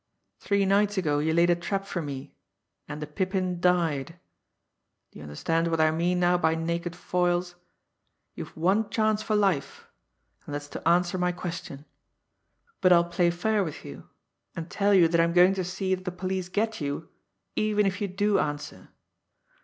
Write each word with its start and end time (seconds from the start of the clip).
Three 0.39 0.65
nights 0.65 0.97
ago 0.97 1.19
you 1.19 1.31
laid 1.31 1.51
a 1.51 1.55
trap 1.55 1.85
for 1.85 2.01
me 2.01 2.33
and 2.87 2.99
the 2.99 3.05
Pippin 3.05 3.59
died. 3.61 4.19
Do 5.11 5.19
you 5.19 5.21
understand 5.21 5.67
what 5.67 5.79
I 5.79 5.91
mean 5.91 6.19
now 6.19 6.39
by 6.39 6.55
naked 6.55 6.95
foils? 6.95 7.53
You've 8.33 8.57
one 8.57 8.89
chance 8.89 9.21
for 9.21 9.35
life 9.35 9.85
and 10.47 10.55
that's 10.55 10.69
to 10.69 10.87
answer 10.89 11.19
my 11.19 11.31
question. 11.31 11.85
But 12.81 12.91
I'll 12.91 13.03
play 13.05 13.29
fair 13.29 13.63
with 13.63 13.85
you, 13.85 14.09
and 14.55 14.71
tell 14.71 14.95
you 14.95 15.07
that 15.07 15.21
I'm 15.21 15.33
going 15.33 15.53
to 15.53 15.63
see 15.63 15.93
that 15.93 16.05
the 16.05 16.11
police 16.11 16.49
get 16.49 16.81
you 16.81 17.09
even 17.55 17.85
if 17.85 18.01
you 18.01 18.07
do 18.07 18.39
answer. 18.39 18.89